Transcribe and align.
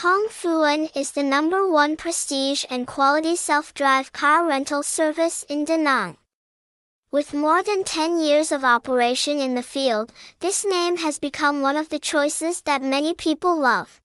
Hoang 0.00 0.28
Phu 0.28 0.62
An 0.70 0.90
is 0.94 1.12
the 1.12 1.22
number 1.22 1.66
one 1.66 1.96
prestige 1.96 2.66
and 2.68 2.86
quality 2.86 3.34
self-drive 3.34 4.12
car 4.12 4.46
rental 4.46 4.82
service 4.82 5.42
in 5.48 5.64
Da 5.64 5.78
Nang. 5.78 6.18
With 7.10 7.32
more 7.32 7.62
than 7.62 7.82
10 7.82 8.20
years 8.20 8.52
of 8.52 8.62
operation 8.62 9.40
in 9.40 9.54
the 9.54 9.62
field, 9.62 10.12
this 10.40 10.66
name 10.66 10.98
has 10.98 11.18
become 11.18 11.62
one 11.62 11.78
of 11.78 11.88
the 11.88 11.98
choices 11.98 12.60
that 12.66 12.82
many 12.82 13.14
people 13.14 13.58
love. 13.58 14.02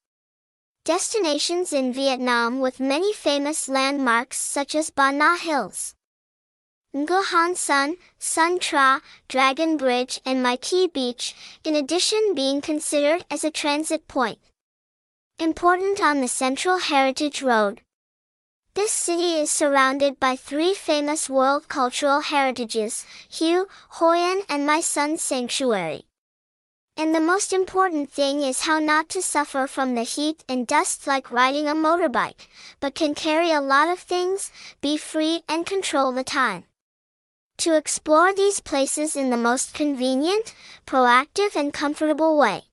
Destinations 0.88 1.74
in 1.74 1.92
Vietnam 1.92 2.62
with 2.62 2.80
many 2.80 3.12
famous 3.12 3.68
landmarks 3.68 4.38
such 4.38 4.74
as 4.74 4.90
Ba 4.90 5.12
Na 5.12 5.36
Hills. 5.36 5.96
Nguyen 6.96 7.58
Sun, 7.58 7.98
Son 8.18 8.58
Tra, 8.58 9.02
Dragon 9.28 9.76
Bridge 9.76 10.22
and 10.26 10.42
My 10.42 10.56
Khe 10.56 10.88
Beach, 10.88 11.36
in 11.66 11.76
addition 11.76 12.34
being 12.34 12.62
considered 12.62 13.26
as 13.30 13.44
a 13.44 13.52
transit 13.52 14.08
point. 14.08 14.40
Important 15.40 16.02
on 16.02 16.22
the 16.22 16.30
Central 16.30 16.78
Heritage 16.78 17.42
Road. 17.42 17.82
This 18.74 18.94
city 18.94 19.34
is 19.42 19.52
surrounded 19.52 20.22
by 20.22 20.38
three 20.38 20.74
famous 20.74 21.30
world 21.30 21.68
cultural 21.68 22.22
heritages, 22.22 23.06
Hue, 23.28 23.68
Hoi 24.00 24.20
An 24.20 24.44
and 24.48 24.66
My 24.66 24.80
Son 24.80 25.18
Sanctuary. 25.18 26.06
And 27.00 27.14
the 27.14 27.20
most 27.20 27.54
important 27.54 28.12
thing 28.12 28.42
is 28.42 28.62
how 28.62 28.80
not 28.80 29.08
to 29.10 29.22
suffer 29.22 29.68
from 29.68 29.94
the 29.94 30.02
heat 30.02 30.44
and 30.50 30.66
dust 30.66 31.06
like 31.06 31.32
riding 31.32 31.68
a 31.68 31.76
motorbike, 31.76 32.48
but 32.80 32.96
can 32.96 33.14
carry 33.14 33.52
a 33.52 33.62
lot 33.62 33.88
of 33.88 34.00
things, 34.00 34.52
be 34.82 34.98
free 34.98 35.44
and 35.48 35.64
control 35.64 36.12
the 36.12 36.24
time. 36.24 36.64
To 37.60 37.78
explore 37.78 38.34
these 38.34 38.62
places 38.62 39.16
in 39.16 39.30
the 39.30 39.38
most 39.38 39.76
convenient, 39.76 40.56
proactive 40.88 41.56
and 41.56 41.72
comfortable 41.72 42.36
way. 42.36 42.64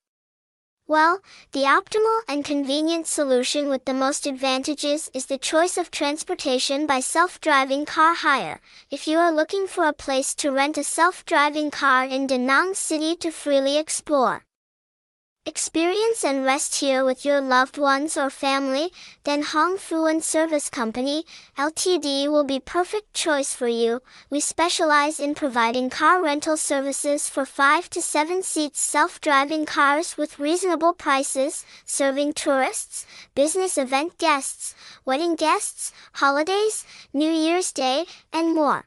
Well, 0.87 1.21
the 1.51 1.61
optimal 1.61 2.19
and 2.27 2.45
convenient 2.45 3.07
solution 3.07 3.69
with 3.69 3.85
the 3.85 3.93
most 3.93 4.27
advantages 4.27 5.09
is 5.15 5.25
the 5.25 5.39
choice 5.39 5.77
of 5.79 5.89
transportation 5.89 6.85
by 6.85 6.99
self-driving 6.99 7.85
car 7.85 8.13
hire. 8.13 8.61
If 8.91 9.07
you 9.07 9.17
are 9.17 9.31
looking 9.31 9.65
for 9.65 9.85
a 9.85 9.93
place 9.93 10.35
to 10.35 10.51
rent 10.51 10.77
a 10.77 10.83
self-driving 10.83 11.71
car 11.71 12.05
in 12.05 12.27
Da 12.27 12.37
Nang 12.37 12.75
City 12.75 13.15
to 13.15 13.31
freely 13.31 13.79
explore, 13.79 14.45
Experience 15.47 16.25
and 16.25 16.43
rest 16.43 16.79
here 16.79 17.05
with 17.05 17.23
your 17.23 17.39
loved 17.39 17.77
ones 17.77 18.17
or 18.17 18.31
family, 18.31 18.89
then 19.25 19.43
Hoang 19.43 19.77
Phu 19.77 20.09
An 20.09 20.19
Service 20.19 20.71
Company, 20.71 21.23
Ltd 21.55 22.27
will 22.27 22.43
be 22.43 22.59
perfect 22.59 23.13
choice 23.13 23.53
for 23.53 23.67
you. 23.67 24.01
We 24.31 24.39
specialize 24.39 25.19
in 25.19 25.35
providing 25.35 25.91
car 25.91 26.19
rental 26.23 26.57
services 26.57 27.29
for 27.29 27.45
5 27.45 27.91
to 27.91 28.01
7 28.01 28.41
seats 28.41 28.81
self-driving 28.81 29.67
cars 29.67 30.17
with 30.17 30.39
reasonable 30.39 30.93
prices, 30.93 31.63
serving 31.85 32.33
tourists, 32.33 33.05
business 33.35 33.77
event 33.77 34.17
guests, 34.17 34.73
wedding 35.05 35.35
guests, 35.35 35.91
holidays, 36.13 36.85
New 37.13 37.29
Year's 37.29 37.71
Day, 37.71 38.05
and 38.33 38.55
more. 38.55 38.85